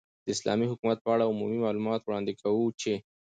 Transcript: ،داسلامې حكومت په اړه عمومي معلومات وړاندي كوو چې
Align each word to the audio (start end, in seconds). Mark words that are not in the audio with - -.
،داسلامې 0.27 0.65
حكومت 0.71 0.97
په 1.01 1.09
اړه 1.13 1.29
عمومي 1.31 1.57
معلومات 1.65 2.01
وړاندي 2.03 2.33
كوو 2.41 2.65
چې 2.81 2.93